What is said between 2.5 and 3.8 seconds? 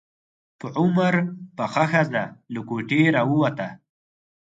له کوټې راووته.